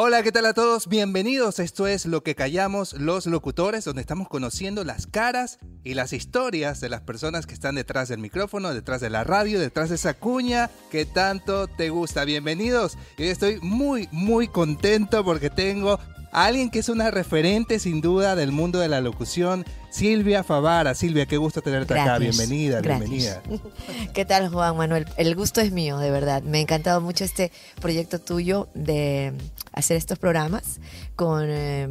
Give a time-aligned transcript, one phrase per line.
[0.00, 0.86] Hola, ¿qué tal a todos?
[0.86, 1.58] Bienvenidos.
[1.58, 6.80] Esto es Lo que callamos los locutores, donde estamos conociendo las caras y las historias
[6.80, 10.14] de las personas que están detrás del micrófono, detrás de la radio, detrás de esa
[10.14, 12.24] cuña que tanto te gusta.
[12.24, 12.96] Bienvenidos.
[13.16, 15.98] Y estoy muy, muy contento porque tengo
[16.32, 20.94] alguien que es una referente sin duda del mundo de la locución, Silvia Favara.
[20.94, 22.18] Silvia, qué gusto tenerte acá.
[22.18, 23.42] Bienvenida, bienvenida.
[24.14, 25.06] ¿Qué tal, Juan Manuel?
[25.16, 26.42] El gusto es mío, de verdad.
[26.42, 29.32] Me ha encantado mucho este proyecto tuyo de
[29.72, 30.80] hacer estos programas
[31.16, 31.88] con eh,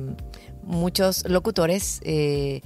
[0.63, 1.99] muchos locutores.
[2.04, 2.62] Eh,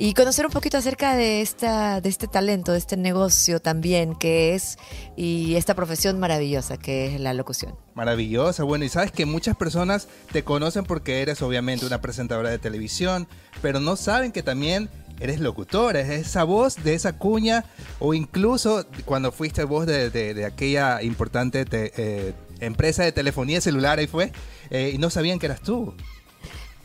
[0.00, 4.54] y conocer un poquito acerca de esta de este talento, de este negocio también que
[4.54, 4.78] es
[5.16, 7.74] y esta profesión maravillosa que es la locución.
[7.96, 12.58] Maravillosa, bueno, y sabes que muchas personas te conocen porque eres obviamente una presentadora de
[12.60, 13.26] televisión,
[13.60, 14.88] pero no saben que también
[15.18, 17.64] eres locutora, es esa voz de esa cuña
[17.98, 24.30] o incluso cuando fuiste voz de, aquella importante eh, empresa de telefonía celular, ahí fue,
[24.70, 25.92] eh, y no sabían que eras tú.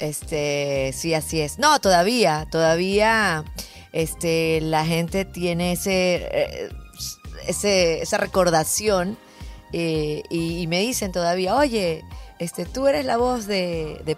[0.03, 1.59] Este, sí, así es.
[1.59, 3.45] No, todavía, todavía,
[3.93, 6.69] este, la gente tiene ese, eh,
[7.47, 9.17] ese esa recordación
[9.71, 12.03] eh, y, me dicen todavía, oye,
[12.37, 14.17] este, tú eres la voz de,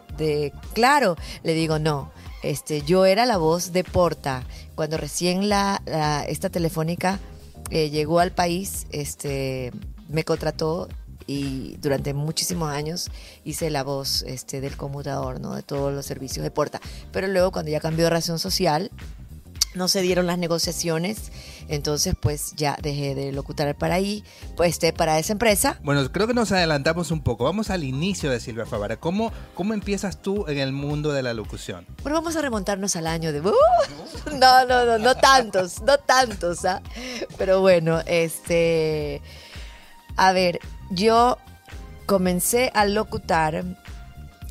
[0.73, 1.17] Claro.
[1.43, 4.43] Le digo, no, este, yo era la voz de Porta.
[4.73, 5.83] Cuando recién la,
[6.27, 7.19] esta telefónica
[7.69, 9.71] eh, llegó al país, este,
[10.09, 10.89] me contrató
[11.27, 13.09] y durante muchísimos años
[13.43, 15.55] hice la voz este, del conmutador, ¿no?
[15.55, 16.79] de todos los servicios de Porta.
[17.11, 18.91] Pero luego cuando ya cambió de razón social,
[19.75, 21.31] no se dieron las negociaciones,
[21.67, 24.23] entonces pues ya dejé de locutar para ahí,
[24.55, 25.79] pues este, para esa empresa.
[25.83, 27.43] Bueno, creo que nos adelantamos un poco.
[27.43, 28.97] Vamos al inicio de Silvia Favara.
[28.97, 31.85] ¿Cómo, cómo empiezas tú en el mundo de la locución?
[32.03, 33.41] Bueno, vamos a remontarnos al año de...
[33.41, 33.53] ¡Uh!
[34.39, 36.81] no, no, no, no tantos, no tantos, ¿ah?
[37.37, 39.21] Pero bueno, este...
[40.17, 41.37] A ver, yo
[42.05, 43.63] comencé a locutar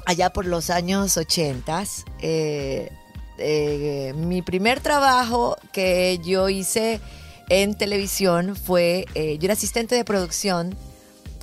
[0.07, 1.85] allá por los años 80.
[2.21, 2.91] Eh,
[3.39, 7.01] eh, mi primer trabajo que yo hice
[7.49, 10.77] en televisión fue, eh, yo era asistente de producción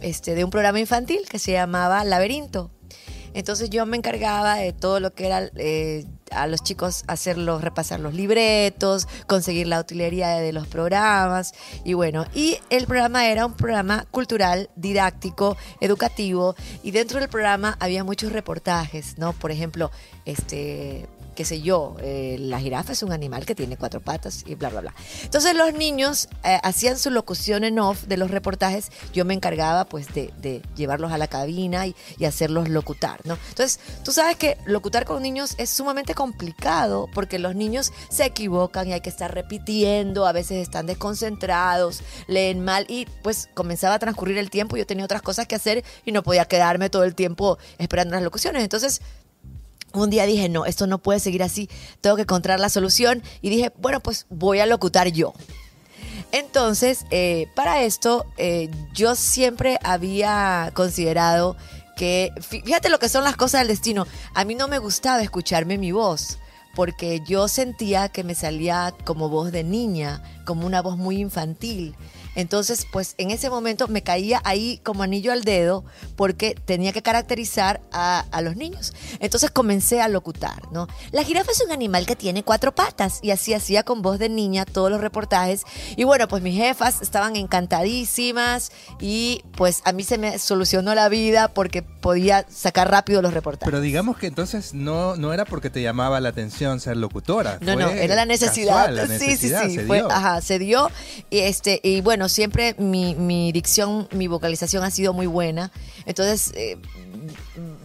[0.01, 2.71] este, de un programa infantil que se llamaba Laberinto.
[3.33, 5.49] Entonces yo me encargaba de todo lo que era
[6.31, 11.53] a los chicos hacerlos, repasar los libretos, conseguir la utilería de los programas
[11.83, 17.77] y bueno, y el programa era un programa cultural, didáctico, educativo y dentro del programa
[17.79, 19.33] había muchos reportajes, ¿no?
[19.33, 19.91] Por ejemplo,
[20.25, 21.07] este
[21.41, 24.69] qué sé yo, eh, la jirafa es un animal que tiene cuatro patas y bla,
[24.69, 24.93] bla, bla.
[25.23, 29.85] Entonces los niños eh, hacían su locución en off de los reportajes, yo me encargaba
[29.85, 33.39] pues de, llevarlos a la cabina y, hacerlos locutar, ¿no?
[33.49, 38.87] Entonces, tú sabes que locutar con niños es sumamente complicado porque los niños se equivocan
[38.87, 43.99] y hay que estar repitiendo, a veces están desconcentrados, leen mal y pues comenzaba a
[43.99, 47.15] transcurrir el tiempo, yo tenía otras cosas que hacer y no podía quedarme todo el
[47.15, 48.61] tiempo esperando las locuciones.
[48.61, 49.01] Entonces,
[49.93, 51.69] un día dije, no, esto no puede seguir así,
[52.01, 55.33] tengo que encontrar la solución y dije, bueno, pues voy a locutar yo.
[56.31, 61.57] Entonces, eh, para esto, eh, yo siempre había considerado
[61.97, 65.77] que, fíjate lo que son las cosas del destino, a mí no me gustaba escucharme
[65.77, 66.39] mi voz,
[66.73, 71.95] porque yo sentía que me salía como voz de niña, como una voz muy infantil.
[72.35, 75.83] Entonces, pues en ese momento me caía ahí como anillo al dedo
[76.15, 78.93] porque tenía que caracterizar a, los niños.
[79.19, 80.87] Entonces comencé a locutar, ¿no?
[81.11, 84.29] La jirafa es un animal que tiene cuatro patas y así hacía con voz de
[84.29, 85.63] niña todos los reportajes.
[85.95, 91.09] Y bueno, pues mis jefas estaban encantadísimas y pues a mí se me solucionó la
[91.09, 93.71] vida porque podía sacar rápido los reportajes.
[93.71, 97.59] Pero digamos que entonces no, no era porque te llamaba la atención ser locutora.
[97.61, 98.91] No, no, era la necesidad.
[99.07, 99.75] sí, sí, sí.
[99.75, 100.11] Se dio.
[100.11, 100.89] Ajá, se dio.
[101.29, 105.71] Y, este, y bueno, siempre mi, dicción, mi vocalización ha sido muy buena.
[106.05, 106.77] Entonces, eh,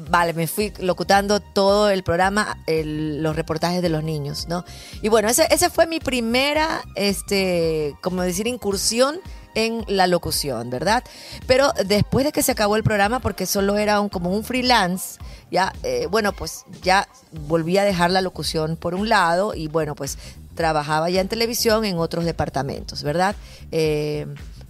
[0.08, 4.64] vale, me fui locutando todo el programa, los reportajes de los niños, ¿no?
[5.02, 9.20] Y bueno, esa, esa fue mi primera, este, como decir, incursión
[9.56, 11.02] en la locución, ¿verdad?
[11.46, 15.18] Pero después de que se acabó el programa, porque solo era un, como un freelance,
[15.50, 17.08] ya, eh, bueno, pues ya
[17.48, 20.18] volví a dejar la locución por un lado y bueno, pues
[20.56, 23.36] trabajaba ya en televisión en otros departamentos, ¿verdad?
[23.70, 24.26] Eh,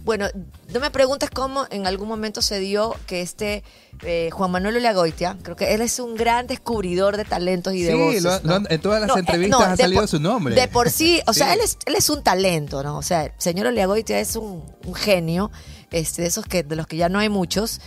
[0.07, 0.27] bueno,
[0.73, 3.63] no me preguntes cómo en algún momento se dio que este
[4.03, 7.93] eh, Juan Manuel Oleagoitia, creo que él es un gran descubridor de talentos y de
[7.93, 8.23] voces.
[8.23, 10.55] Sí, en todas las entrevistas ha salido su nombre.
[10.55, 12.97] De por sí, o sea, él es, él es un talento, ¿no?
[12.97, 14.63] O sea, el señor Oleagoitia es un,
[14.95, 15.51] genio,
[15.91, 17.81] este, de esos que, de los que ya no hay muchos.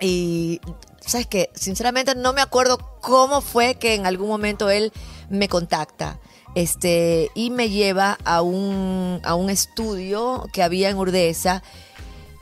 [0.00, 0.60] Y,
[1.00, 1.50] ¿sabes qué?
[1.54, 4.92] Sinceramente no me acuerdo cómo fue que en algún momento él
[5.30, 6.18] me contacta
[6.54, 11.62] este, y me lleva a un, a un estudio que había en Urdesa.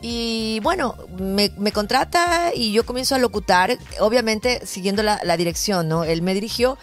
[0.00, 5.88] Y bueno, me, me contrata y yo comienzo a locutar, obviamente siguiendo la, la dirección,
[5.88, 6.04] ¿no?
[6.04, 6.78] Él me dirigió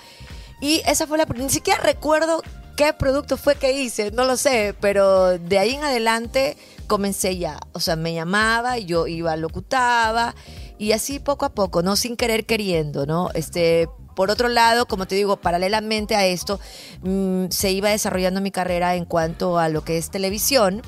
[0.62, 1.25] y esa fue la...
[1.25, 2.42] Ni siquiera recuerdo
[2.75, 6.57] qué producto fue que hice, no lo sé, pero de ahí en adelante
[6.88, 7.60] comencé ya.
[7.72, 10.36] O sea, me llamaba yo iba, locutaba
[10.78, 11.96] y así poco a poco, ¿no?
[11.96, 13.30] Sin querer queriendo, ¿no?
[13.34, 16.59] Este, por otro lado, como te digo, paralelamente a esto,
[17.03, 20.81] mmm, se iba desarrollando mi carrera en cuanto a lo que es televisión.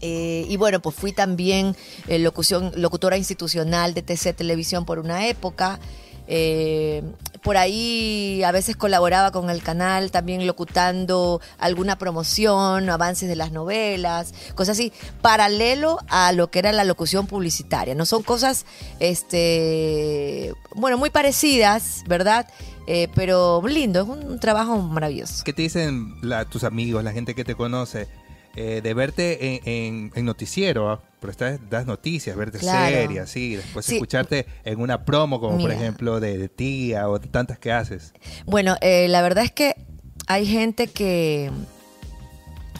[0.00, 1.76] Eh, y bueno, pues fui también
[2.08, 5.78] eh, locución, locutora institucional de TC Televisión por una época.
[6.26, 7.02] Eh,
[7.42, 13.50] por ahí a veces colaboraba con el canal también locutando alguna promoción, avances de las
[13.50, 17.94] novelas, cosas así, paralelo a lo que era la locución publicitaria.
[17.94, 18.64] No son cosas,
[19.00, 22.46] este, bueno, muy parecidas, ¿verdad?
[22.86, 25.44] Eh, pero lindo, es un, trabajo maravilloso.
[25.44, 28.08] ¿Qué te dicen la, tus amigos, la gente que te conoce?
[28.54, 31.02] Eh, de verte en, en, en noticiero, ¿ah?
[31.20, 32.94] pero esta das noticias, verte claro.
[32.94, 33.94] seria, sí, después sí.
[33.94, 35.70] escucharte en una promo como Mira.
[35.70, 38.12] por ejemplo de, de, tía o de tantas que haces.
[38.44, 39.74] Bueno, eh, la verdad es que
[40.26, 41.50] hay gente que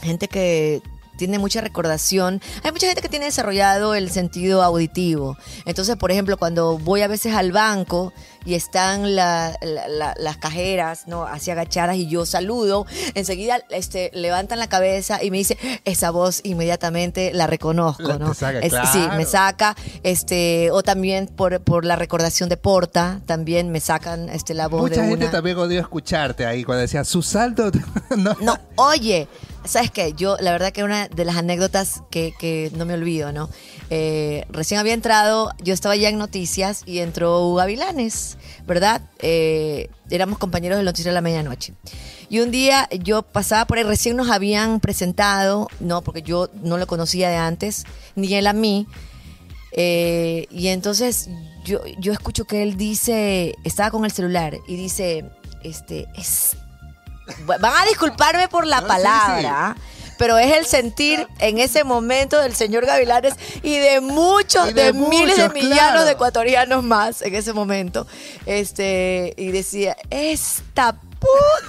[0.02, 0.82] gente que
[1.16, 2.40] tiene mucha recordación.
[2.64, 5.36] Hay mucha gente que tiene desarrollado el sentido auditivo.
[5.66, 8.12] Entonces, por ejemplo, cuando voy a veces al banco
[8.44, 11.24] y están la, la, la, las cajeras, ¿no?
[11.24, 16.40] Así agachadas y yo saludo, enseguida este, levantan la cabeza y me dice, esa voz
[16.42, 18.30] inmediatamente la reconozco, ¿no?
[18.30, 18.88] te saca, Es- claro.
[18.92, 24.28] Sí, me saca, este, o también por, por la recordación de Porta, también me sacan
[24.28, 25.30] este, la voz Mucha de gente una.
[25.32, 27.70] también odió escucharte ahí cuando decía su salto.
[28.16, 29.28] no, No, oye,
[29.64, 30.12] ¿sabes qué?
[30.14, 33.48] Yo, la verdad que una de las anécdotas que, no me olvido, ¿no?
[33.90, 39.02] Eh, recién había entrado, yo estaba ya en noticias y entró Hugo Gavilanes, ¿verdad?
[39.20, 41.74] Eh, éramos compañeros del noticiero de la medianoche.
[42.28, 46.78] Y un día yo pasaba por ahí, recién nos habían presentado, no, porque yo no
[46.78, 48.86] lo conocía de antes, ni él a mí.
[49.72, 51.28] Eh, y entonces
[51.64, 55.24] yo, yo escucho que él dice, estaba con el celular y dice,
[55.62, 56.56] este, es
[57.46, 59.76] van a disculparme por la No, sí, palabra,
[60.18, 64.84] pero es el sentir en ese momento del señor Gavilanes y de muchos, Y de
[64.84, 66.04] de, miles de millanos claro.
[66.04, 68.06] de ecuatorianos más en ese momento.
[68.46, 70.96] Este, y decía, esta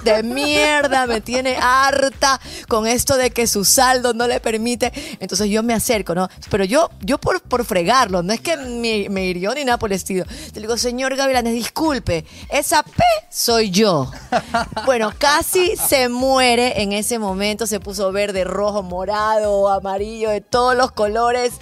[0.02, 4.92] de mierda me tiene harta con esto de que su saldo no le permite.
[5.20, 6.28] Entonces yo me acerco, ¿no?
[6.50, 9.90] Pero yo, yo por, por fregarlo, no es que me, me hirió ni nada por
[9.90, 10.24] el estilo.
[10.54, 14.10] Le digo, señor Gavilanes, disculpe, esa P soy yo.
[14.84, 20.76] Bueno, casi se muere en ese momento, se puso verde, rojo, morado, amarillo, de todos
[20.76, 21.54] los colores.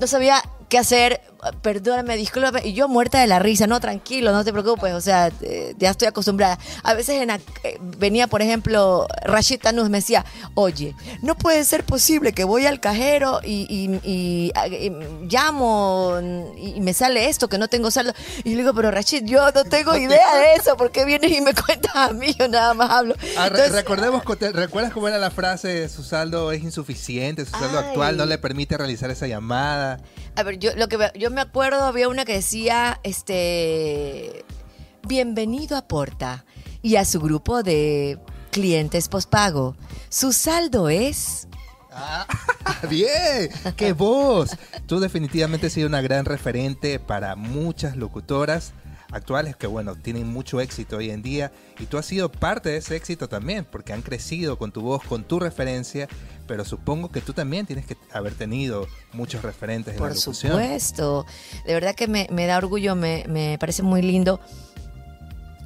[0.00, 1.20] No sabía qué hacer,
[1.62, 5.30] perdóname, discúlpame, y yo muerta de la risa, no, tranquilo, no te preocupes, o sea,
[5.42, 6.58] eh, ya estoy acostumbrada.
[6.82, 7.40] A veces en, eh,
[7.80, 12.80] venía, por ejemplo, Rashid Tanus me decía, oye, no puede ser posible que voy al
[12.80, 14.90] cajero y, y- y, ah, y
[15.28, 16.18] llamo
[16.56, 18.12] y, me sale esto, que no tengo saldo.
[18.44, 21.40] Y le digo, pero Rashid, yo no tengo idea de eso, ¿por qué vienes y
[21.40, 22.34] me cuentas a mí?
[22.38, 23.14] Yo nada más hablo.
[23.36, 25.88] Ah, Entonces, recordemos, co- te- ¿recuerdas cómo era la frase?
[25.88, 27.86] Su saldo es insuficiente, su saldo Ay.
[27.88, 30.00] actual no le permite realizar esa llamada.
[30.36, 34.44] A ver, yo lo que yo me acuerdo había una que decía, este,
[35.06, 36.44] bienvenido a Porta
[36.82, 38.18] y a su grupo de
[38.50, 39.76] clientes pospago.
[40.08, 41.48] Su saldo es
[41.98, 42.26] Ah,
[42.90, 44.50] bien, qué voz.
[44.86, 48.74] Tú definitivamente has sido una gran referente para muchas locutoras
[49.10, 52.78] actuales que, bueno, tienen mucho éxito hoy en día y tú has sido parte de
[52.78, 56.08] ese éxito también porque han crecido con tu voz, con tu referencia,
[56.46, 60.52] pero supongo que tú también tienes que haber tenido muchos referentes en la Por locución.
[60.52, 61.26] supuesto.
[61.66, 64.40] De verdad que me, me da orgullo, me, me parece muy lindo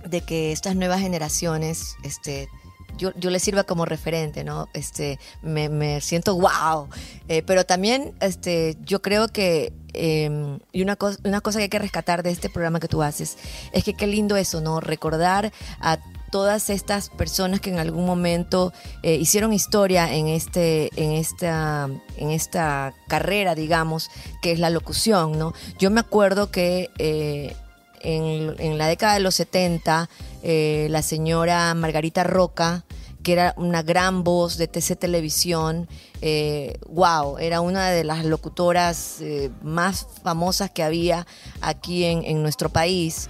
[0.06, 2.48] de que estas nuevas generaciones, este,
[2.96, 4.68] yo, yo les sirva como referente, ¿no?
[4.74, 6.88] Este, me, me siento wow.
[7.28, 11.68] Eh, pero también, este, yo creo que eh, y una cosa, una cosa que hay
[11.68, 13.36] que rescatar de este programa que tú haces
[13.72, 14.80] es que qué lindo eso, ¿no?
[14.80, 15.98] Recordar a
[16.30, 22.30] todas estas personas que en algún momento eh, hicieron historia en este en esta en
[22.30, 27.56] esta carrera digamos que es la locución no yo me acuerdo que eh,
[28.00, 30.08] en, en la década de los 70
[30.42, 32.84] eh, la señora Margarita Roca
[33.22, 35.88] que era una gran voz de TC Televisión,
[36.22, 41.26] eh, wow, era una de las locutoras eh, más famosas que había
[41.60, 43.28] aquí en, nuestro país.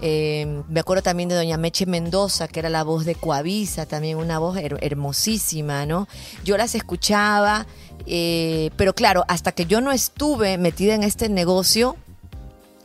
[0.00, 4.16] Eh, me acuerdo también de doña Meche Mendoza, que era la voz de Coavisa, también
[4.18, 6.06] una voz her- hermosísima, ¿no?
[6.44, 7.66] Yo las escuchaba,
[8.06, 11.96] eh, pero claro, hasta que yo no estuve metida en este negocio,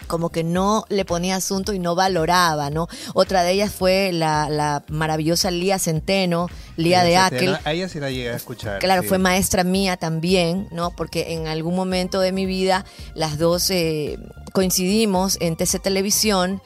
[0.07, 2.87] como que no le ponía asunto y no valoraba, ¿no?
[3.13, 7.57] Otra de ellas fue la, la maravillosa Lía Centeno, Lía de Aquel.
[7.63, 8.79] A ella sí la llegué a escuchar.
[8.79, 10.91] Claro, fue maestra mía también, ¿no?
[10.91, 14.17] Porque en algún momento de mi vida las dos eh,
[14.53, 16.61] coincidimos en TC Televisión.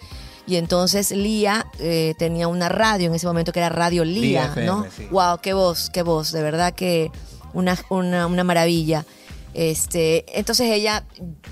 [0.46, 4.86] Y entonces Lía eh, tenía una radio en ese momento que era Radio Lía, ¿no?
[5.12, 7.12] Wow, qué voz, qué voz, de verdad que
[7.54, 9.06] una, una, una maravilla.
[9.58, 11.04] Este, entonces ella,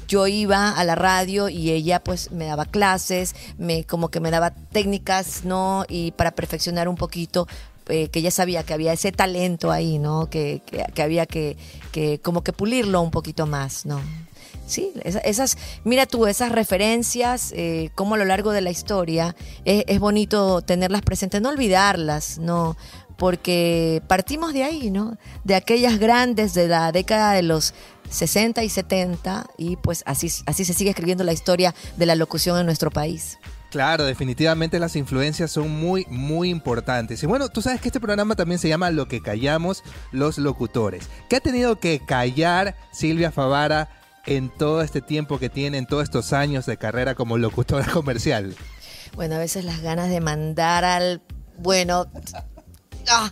[0.08, 4.30] yo iba a la radio y ella pues me daba clases, me, como que me
[4.30, 5.86] daba técnicas, ¿no?
[5.90, 7.48] Y para perfeccionar un poquito
[7.88, 10.30] eh, que ella sabía que había ese talento ahí, ¿no?
[10.30, 10.62] Que,
[10.94, 11.58] que, había que,
[11.92, 14.00] que, como que pulirlo un poquito más, ¿no?
[14.68, 19.84] Sí, esas, mira tú, esas referencias, eh, como a lo largo de la historia, es,
[19.88, 22.78] es, bonito tenerlas presentes, no olvidarlas, ¿no?
[23.18, 25.18] Porque partimos de ahí, ¿no?
[25.44, 27.74] De aquellas grandes de la década de los
[28.10, 32.60] 60 y 70 y pues así, así se sigue escribiendo la historia de la locución
[32.60, 33.38] en nuestro país.
[33.76, 37.22] Claro, definitivamente las influencias son muy, muy importantes.
[37.24, 41.10] Y bueno, tú sabes que este programa también se llama Lo que callamos los locutores.
[41.30, 43.90] ¿Qué ha tenido que callar Silvia Favara
[44.26, 48.56] en todo este tiempo que tiene, en todos estos años de carrera como locutora comercial?
[49.14, 51.22] Bueno, a veces las ganas de mandar al...
[51.58, 52.06] Bueno...
[53.10, 53.32] Ah,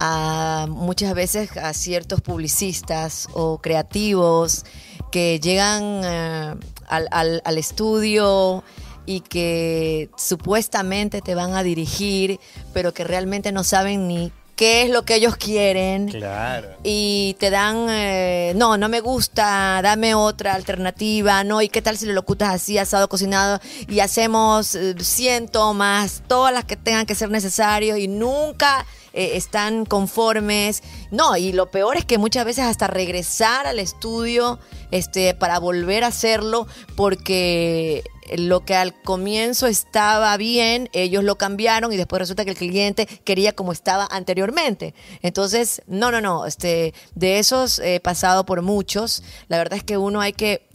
[0.00, 4.64] a muchas veces a ciertos publicistas o creativos
[5.10, 6.54] que llegan eh,
[6.86, 8.62] al, al, estudio
[9.06, 12.38] y que supuestamente te van a dirigir,
[12.72, 16.08] pero que realmente no saben ni qué es lo que ellos quieren.
[16.08, 16.68] Claro.
[16.82, 21.96] Y te dan, eh, no, no me gusta, dame otra alternativa, no, y qué tal
[21.96, 27.06] si lo locutas así, asado, cocinado, y hacemos 100 eh, tomas, todas las que tengan
[27.06, 28.84] que ser necesarios, y nunca
[29.18, 30.84] eh, están conformes.
[31.10, 34.60] No, y lo peor es que muchas veces hasta regresar al estudio
[34.92, 38.04] este, para volver a hacerlo, porque
[38.36, 43.06] lo que al comienzo estaba bien, ellos lo cambiaron y después resulta que el cliente
[43.06, 44.94] quería como estaba anteriormente.
[45.20, 49.24] Entonces, no, no, no, este, de esos he pasado por muchos.
[49.48, 50.68] La verdad es que uno hay que,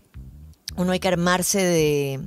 [0.76, 2.20] uno hay que armarse de,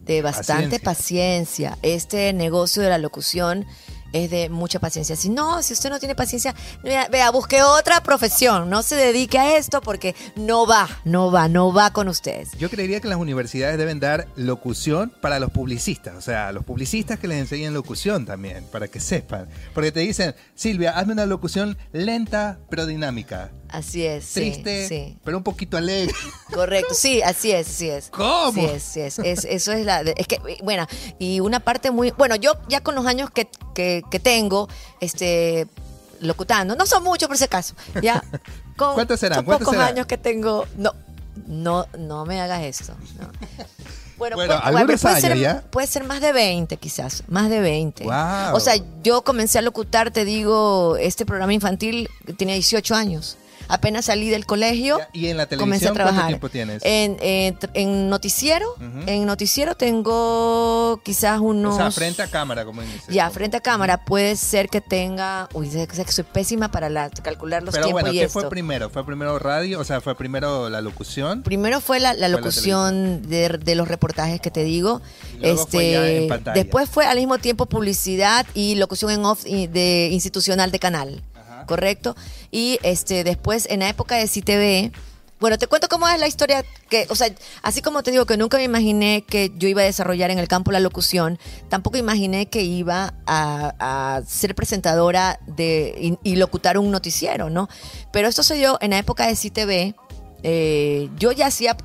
[0.00, 1.76] de bastante paciencia.
[1.82, 3.66] Este negocio de la locución
[4.12, 5.16] es de mucha paciencia.
[5.16, 9.56] Si no, si usted no tiene paciencia, vea, busque otra profesión, no se dedique a
[9.56, 12.50] esto porque no va, no va, no va con ustedes.
[12.58, 17.18] Yo creería que las universidades deben dar locución para los publicistas, o sea, los publicistas
[17.18, 19.48] que les enseñen locución también, para que sepan.
[19.74, 23.50] Porque te dicen, Silvia, hazme una locución lenta pero dinámica.
[23.68, 24.32] Así es.
[24.32, 26.14] Triste, sí, pero un poquito alegre.
[26.52, 28.10] Correcto, sí, así es, así es.
[28.10, 28.52] ¿Cómo?
[28.52, 29.18] Sí es, sí es.
[29.44, 30.00] eso es la.
[30.00, 30.86] Es que, bueno,
[31.18, 32.12] y una parte muy.
[32.12, 33.48] Bueno, yo ya con los años que,
[34.10, 34.68] que, tengo,
[35.00, 35.66] este
[36.20, 38.22] locutando, no son muchos por ese caso, ya.
[38.76, 39.44] Con, ¿Cuántos serán?
[39.44, 40.66] ¿Cuántos pocos años que tengo.
[40.76, 40.94] No,
[41.46, 42.94] no, no me hagas esto.
[44.16, 48.06] Bueno, puede, ser, puede ser más de 20 quizás, más de 20.
[48.52, 54.06] O sea, yo comencé a locutar, te digo, este programa infantil tenía 18 años apenas
[54.06, 54.98] salí del colegio.
[55.12, 56.82] ¿Y en la televisión cuánto tiempo tienes?
[56.84, 57.16] En,
[57.74, 58.74] en, noticiero,
[59.06, 61.74] en noticiero tengo quizás unos...
[61.74, 63.06] O sea, frente a cámara, como dices.
[63.08, 65.48] Ya, frente a cámara puede ser que tenga...
[65.52, 68.90] Uy, sé que soy pésima para la, calcular los Pero bueno, ¿qué fue primero?
[68.90, 69.80] ¿Fue primero radio?
[69.80, 71.42] O sea, ¿fue primero la locución?
[71.42, 75.00] Primero fue la, locución de, los reportajes que te digo.
[75.40, 81.22] este, Después fue al mismo tiempo publicidad y locución en off de institucional de canal.
[81.68, 82.16] ¿Correcto?
[82.50, 84.90] Y este después, en la época de CTV,
[85.38, 87.28] bueno, te cuento cómo es la historia que, o sea,
[87.62, 90.48] así como te digo que nunca me imaginé que yo iba a desarrollar en el
[90.48, 97.50] campo la locución, tampoco imaginé que iba a, ser presentadora de y, locutar un noticiero,
[97.50, 97.68] ¿no?
[98.12, 99.94] Pero esto soy yo en la época de CTV.
[100.42, 101.76] Eh, yo ya hacía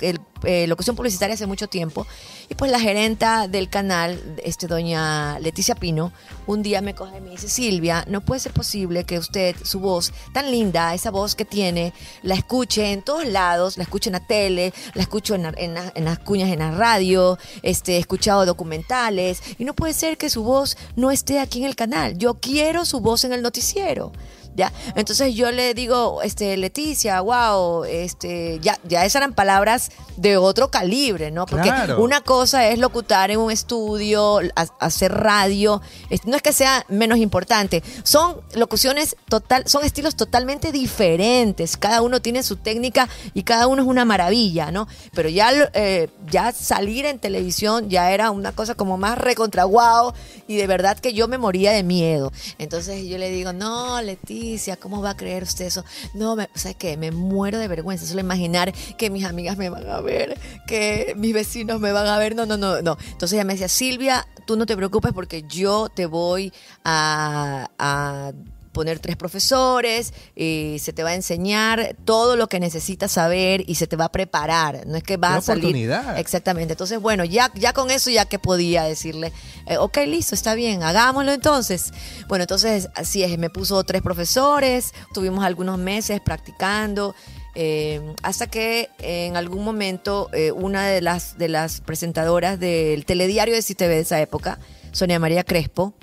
[0.00, 2.06] el, eh, locución publicitaria hace mucho tiempo.
[2.48, 6.12] Y pues la gerenta del canal, este doña Leticia Pino,
[6.46, 9.80] un día me coge y me dice, Silvia, no puede ser posible que usted, su
[9.80, 11.92] voz tan linda, esa voz que tiene,
[12.22, 16.18] la escuche en todos lados, la escuche en la tele, la escucho en, en las
[16.18, 20.76] cuñas en la radio, este, he escuchado documentales, y no puede ser que su voz
[20.96, 22.18] no esté aquí en el canal.
[22.18, 24.12] Yo quiero su voz en el noticiero.
[24.54, 24.72] ¿Ya?
[24.94, 30.70] Entonces yo le digo, este, Leticia, wow, este, ya, ya esas eran palabras de otro
[30.70, 31.46] calibre, ¿no?
[31.46, 34.40] Porque una cosa es locutar en un estudio,
[34.78, 35.80] hacer radio,
[36.24, 42.20] no es que sea menos importante, son locuciones total, son estilos totalmente diferentes, cada uno
[42.20, 44.86] tiene su técnica y cada uno es una maravilla, ¿no?
[45.12, 50.12] Pero ya, eh, ya salir en televisión ya era una cosa como más recontra wow
[50.46, 52.32] y de verdad que yo me moría de miedo.
[52.58, 54.43] Entonces yo le digo, no, Leticia,
[54.80, 55.84] ¿cómo va a creer usted eso?
[56.14, 56.96] No, me, ¿sabes qué?
[56.96, 61.32] Me muero de vergüenza solo imaginar que mis amigas me van a ver, que mis
[61.32, 62.34] vecinos me van a ver.
[62.34, 62.96] No, no, no, no.
[63.12, 66.52] Entonces ella me decía, Silvia, tú no te preocupes porque yo te voy
[66.84, 68.32] a,
[68.74, 73.76] poner tres profesores y se te va a enseñar todo lo que necesitas saber y
[73.76, 74.86] se te va a preparar.
[74.86, 75.64] No es que vas a salir.
[75.64, 76.18] oportunidad.
[76.18, 76.74] Exactamente.
[76.74, 79.32] Entonces, bueno, ya, ya con eso ya que podía decirle,
[79.66, 81.92] eh, ok, listo, está bien, hagámoslo entonces.
[82.28, 87.14] Bueno, entonces así es, me puso tres profesores, tuvimos algunos meses practicando.
[87.56, 93.54] eh, hasta que en algún momento eh, una de las, de las presentadoras del telediario
[93.54, 94.58] de CTV de esa época,
[94.90, 95.94] Sonia María Crespo,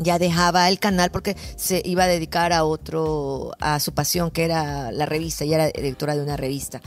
[0.00, 4.44] ya dejaba el canal porque se iba a dedicar a otro, a su pasión, que
[4.44, 6.80] era la revista, ella era directora de una revista.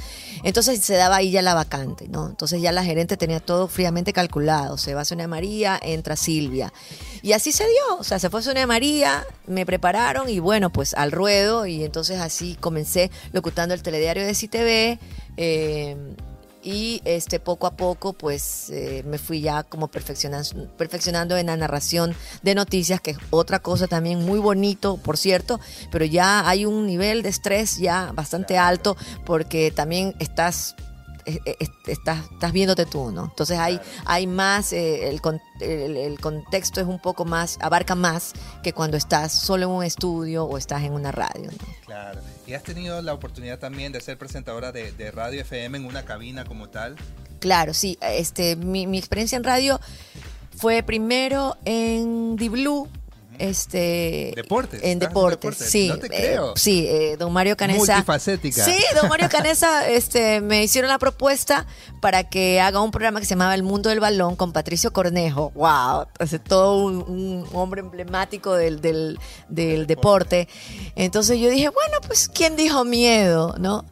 [0.43, 2.27] Entonces se daba ahí ya la vacante, ¿no?
[2.27, 4.77] Entonces ya la gerente tenía todo fríamente calculado.
[4.77, 6.74] Se va Sonia María, entra Silvia.
[7.22, 10.93] Y así se dio, o sea, se fue Sonia María, me prepararon y bueno, pues
[10.93, 11.65] al ruedo.
[11.65, 15.00] Y entonces así comencé locutando el telediario de CTV.
[15.38, 16.15] eh,
[16.63, 21.58] y este poco a poco pues eh, me fui ya como perfeccionando, perfeccionando en la
[21.58, 25.60] narración de noticias que es otra cosa también muy bonito por cierto
[25.91, 30.75] pero ya hay un nivel de estrés ya bastante alto porque también estás
[31.88, 33.25] estás, estás viéndote tú, ¿no?
[33.25, 37.96] Entonces hay, hay más, eh, el, con- el, el contexto es un poco más, abarca
[37.96, 41.58] más que cuando estás solo en un estudio o estás en una radio, ¿no?
[41.86, 42.20] Claro.
[42.48, 46.03] ¿Y has tenido la oportunidad también de ser presentadora de, de radio FM en una
[46.03, 46.96] cabina como tal?
[47.39, 47.98] Claro, sí.
[48.01, 49.80] Este, mi, mi experiencia en radio
[50.58, 52.88] fue primero en Di-Blue,
[53.40, 56.54] este Deportes, en deportes, deportes, sí no te eh, creo.
[56.56, 57.96] sí eh, don Mario Canesa.
[57.96, 58.63] Multifacética.
[58.63, 61.66] sí don Mario Canesa este me hicieron la propuesta
[62.00, 65.52] para que haga un programa que se llamaba El Mundo del Balón con Patricio Cornejo.
[65.56, 70.48] Wow hace todo un, un hombre emblemático del, del, del deporte.
[70.96, 73.86] Entonces yo dije bueno pues quién dijo miedo no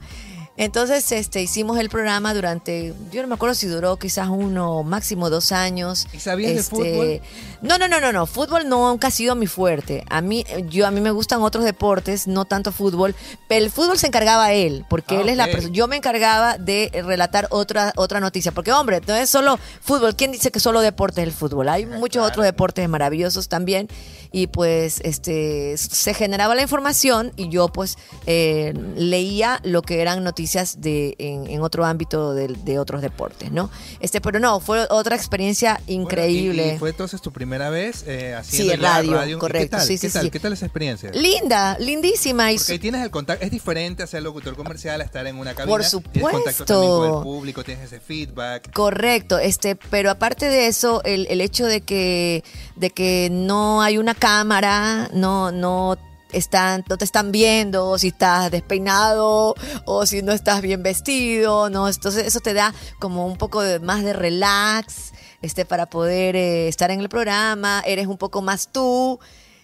[0.58, 5.30] entonces, este, hicimos el programa durante, yo no me acuerdo si duró quizás uno, máximo
[5.30, 6.08] dos años.
[6.14, 7.22] ¿Y sabías de Este, fútbol?
[7.62, 8.26] No, no, no, no, no.
[8.26, 10.04] Fútbol nunca ha sido mi fuerte.
[10.10, 13.16] A mí, yo, a mí me gustan otros deportes, no tanto fútbol.
[13.48, 15.74] Pero el fútbol se encargaba él, porque Ah, él es la persona.
[15.74, 18.52] Yo me encargaba de relatar otra, otra noticia.
[18.52, 20.16] Porque, hombre, no es solo fútbol.
[20.16, 21.70] ¿Quién dice que solo deporte es el fútbol?
[21.70, 22.28] Hay muchos claro.
[22.28, 23.88] otros deportes maravillosos también.
[24.34, 30.24] Y pues, este, se generaba la información y yo, pues, eh, leía lo que eran
[30.24, 33.70] noticias de, en, en otro ámbito de, de otros deportes, ¿no?
[34.00, 36.74] Este, pero no, fue otra experiencia Bueno, y- increíble.
[36.76, 39.82] y, fue entonces tu primera vez eh, haciendo Sí, radio, ¿Y correcto, ¿Qué tal?
[39.88, 40.24] sí, sí, ¿Qué tal?
[40.24, 40.32] sí.
[40.32, 41.12] ¿Qué tal esa experiencia?
[41.12, 42.52] Linda, lindísima.
[42.54, 45.54] Y Porque ahí tienes el contacto, es diferente hacer locutor comercial a estar en una
[45.56, 45.72] cabina.
[45.76, 47.00] Por Tienes contacto supuesto.
[47.00, 48.72] con el público, tienes ese feedback.
[48.72, 52.44] Correcto, este, pero aparte de eso, el, el hecho de que,
[52.78, 55.98] de que no hay una cámara, no, no
[56.32, 59.56] están, no te están viendo si estás despeinado
[59.86, 64.04] o si no estás bien vestido, no, entonces eso te da como un poco más
[64.04, 69.20] de relax, este, para poder eh, estar en el programa, eres un poco más tú.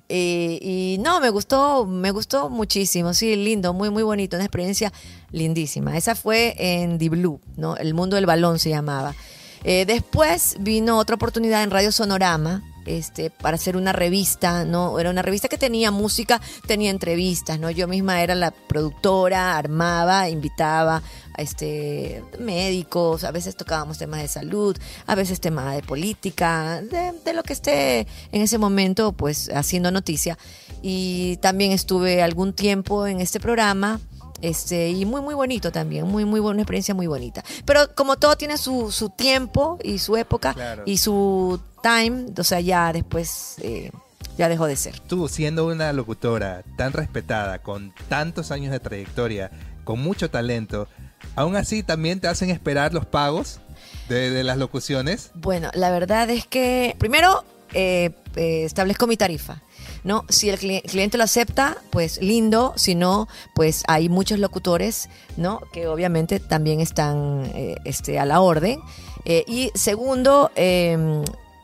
[0.09, 4.91] eh, y no, me gustó, me gustó muchísimo, sí, lindo, muy, muy bonito, una experiencia
[5.31, 5.95] lindísima.
[5.95, 7.75] Esa fue en The Blue, ¿no?
[7.77, 9.13] El mundo del balón se llamaba.
[9.63, 14.99] Eh, después vino otra oportunidad en Radio Sonorama, este, para hacer una revista, ¿no?
[14.99, 17.69] Era una revista que tenía música, tenía entrevistas, ¿no?
[17.69, 24.27] Yo misma era la productora, armaba, invitaba a este, médicos, a veces tocábamos temas de
[24.27, 29.49] salud, a veces temas de política, de, de lo que esté en ese momento, pues,
[29.53, 30.37] haciendo noticia.
[30.81, 33.99] Y también estuve algún tiempo en este programa.
[34.41, 37.43] Este, y muy, muy bonito también, muy, muy buena experiencia, muy bonita.
[37.65, 40.83] Pero como todo tiene su, su tiempo y su época Claro.
[40.85, 43.91] y su time, o sea, ya después eh,
[44.37, 44.99] ya dejó de ser.
[44.99, 49.49] Tú, siendo una locutora tan respetada, con tantos años de trayectoria,
[49.83, 50.87] con mucho talento,
[51.35, 53.59] aún así también te hacen esperar los pagos
[54.09, 55.31] de, de las locuciones.
[55.33, 59.61] Bueno, la verdad es que primero eh, eh, establezco mi tarifa.
[60.07, 60.23] ¿No?
[60.29, 65.59] Si el cli- cliente lo acepta, pues lindo, si no, pues hay muchos locutores, ¿no?
[65.73, 68.79] Que obviamente también están eh, este, a la orden.
[69.25, 71.21] Eh, y segundo, eh,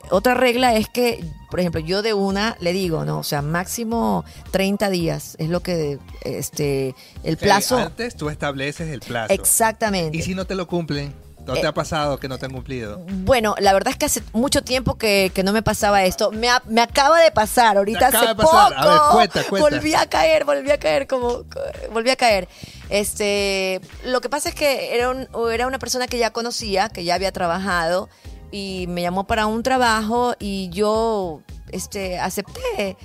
[0.10, 3.20] otra regla es que, por ejemplo, yo de una le digo, ¿no?
[3.20, 7.78] O sea, máximo 30 días es lo que, este, el plazo.
[7.78, 9.34] Antes tú estableces el plazo.
[9.34, 10.18] Exactamente.
[10.18, 11.14] Y si no te lo cumplen,
[11.46, 13.00] ¿no te Eh, ha pasado que no te han cumplido?
[13.08, 16.32] Bueno, la verdad es que hace mucho tiempo que, que no me pasaba esto.
[16.32, 18.74] Me, a- me acaba de pasar, ahorita hace de pasar.
[18.74, 18.80] poco.
[18.82, 19.70] A ver, cuenta, cuenta.
[19.70, 21.44] Volví a caer, volví a caer, como
[21.92, 22.48] volví a caer.
[22.90, 27.04] Este, lo que pasa es que era, un- era una persona que ya conocía, que
[27.04, 28.08] ya había trabajado
[28.52, 32.96] y me llamó para un trabajo y yo este, acepté.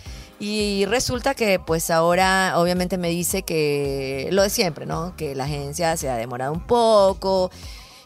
[0.41, 5.17] Y resulta que pues ahora obviamente me dice que lo de siempre, ¿no?
[5.17, 7.51] Que la agencia se ha demorado un poco.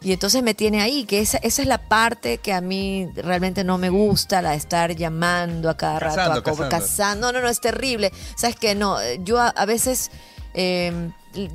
[0.02, 3.64] Y entonces me tiene ahí, que esa, esa es la parte que a mí realmente
[3.64, 6.68] no me gusta, la de estar llamando a cada rato, a cazando.
[6.68, 7.32] cazando.
[7.32, 8.12] No, no, no, es terrible.
[8.36, 8.74] ¿Sabes qué?
[8.74, 10.10] No, yo a, a veces...
[10.54, 11.10] eh,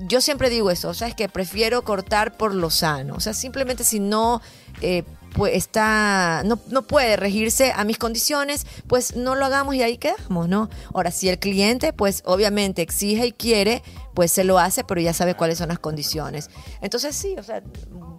[0.07, 3.15] yo siempre digo eso, ¿sabes que Prefiero cortar por lo sano.
[3.15, 4.41] O sea, simplemente si no
[4.81, 9.83] eh, pues está no, no puede regirse a mis condiciones, pues no lo hagamos y
[9.83, 10.69] ahí quedamos, ¿no?
[10.93, 13.83] Ahora, si el cliente, pues obviamente exige y quiere,
[14.15, 16.49] pues se lo hace, pero ya sabe cuáles son las condiciones.
[16.81, 17.61] Entonces sí, o sea,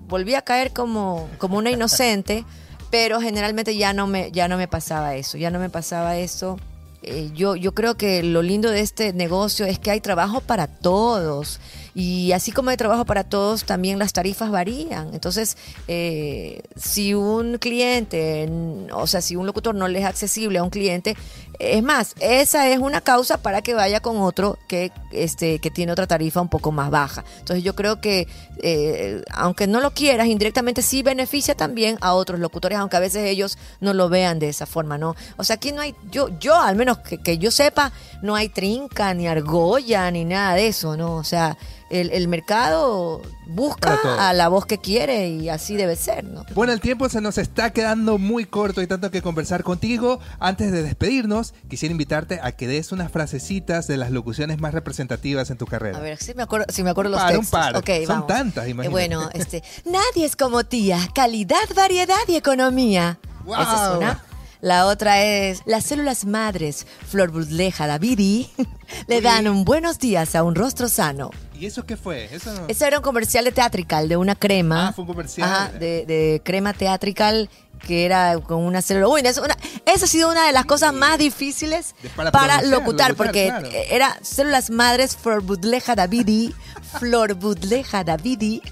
[0.08, 2.44] volví a caer como, como una inocente,
[2.90, 6.58] pero generalmente ya no me, ya no me pasaba eso, ya no me pasaba eso.
[7.02, 10.66] Eh, yo, yo creo que lo lindo de este negocio es que hay trabajo para
[10.66, 11.60] todos.
[11.94, 15.14] Y así como hay trabajo para todos, también las tarifas varían.
[15.14, 18.48] Entonces, eh, si un cliente,
[18.92, 21.16] o sea, si un locutor no le es accesible a un cliente,
[21.58, 25.92] es más, esa es una causa para que vaya con otro que, este, que tiene
[25.92, 27.24] otra tarifa un poco más baja.
[27.38, 28.28] Entonces, yo creo que,
[28.62, 33.26] eh, aunque no lo quieras, indirectamente sí beneficia también a otros locutores, aunque a veces
[33.26, 35.16] ellos no lo vean de esa forma, ¿no?
[35.36, 37.92] O sea, aquí no hay, yo, yo al menos que, que yo sepa,
[38.22, 41.16] no hay trinca, ni argolla, ni nada de eso, ¿no?
[41.16, 41.56] O sea,
[41.90, 43.98] el, el mercado busca
[44.28, 46.44] a la voz que quiere y así debe ser, ¿no?
[46.54, 50.20] Bueno, el tiempo se nos está quedando muy corto y tanto que conversar contigo.
[50.38, 55.50] Antes de despedirnos, quisiera invitarte a que des unas frasecitas de las locuciones más representativas
[55.50, 55.96] en tu carrera.
[55.98, 57.60] A ver, si me acuerdo, si me acuerdo Un los par, un textos.
[57.60, 57.76] par.
[57.76, 58.26] Ok, Son vamos.
[58.26, 58.90] tantas, Eh, imagínate.
[58.90, 63.18] bueno, este, nadie es como tía, calidad, variedad y economía.
[63.44, 63.62] Guau.
[63.62, 64.24] Esa es una.
[64.60, 68.50] La otra es las células madres, Flor Budleja Davidi,
[69.06, 71.30] le dan un buenos días a un rostro sano.
[71.58, 72.28] ¿Y eso qué fue?
[72.34, 74.88] Eso no- Eso era un comercial de Teatrical, de una crema.
[74.88, 75.48] Ah, fue un comercial.
[75.48, 77.48] Ajá, de, de crema Teatrical
[77.86, 79.06] que era con una célula.
[79.08, 82.70] Uy, eso, una- esa ha sido una de las cosas más difíciles para para, locutar,
[83.10, 83.68] locutar, porque claro.
[83.90, 86.54] era células madres Flor Budleja Davidi,
[86.98, 88.62] Flor Budleja Davidi.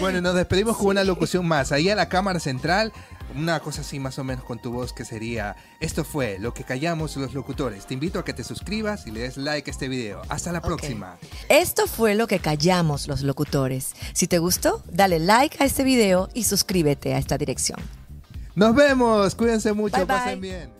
[0.00, 1.70] Bueno, nos despedimos con una locución más.
[1.70, 2.92] Ahí a la cámara central,
[3.34, 6.64] una cosa así más o menos con tu voz que sería, esto fue lo que
[6.64, 7.86] callamos los locutores.
[7.86, 10.22] Te invito a que te suscribas y le des like a este video.
[10.28, 11.18] Hasta la próxima.
[11.48, 13.94] Esto fue lo que callamos los locutores.
[14.12, 17.78] Si te gustó, dale like a este video y suscríbete a esta dirección.
[18.54, 20.16] Nos vemos, cuídense mucho, Bye, bye.
[20.16, 20.75] pasen bien.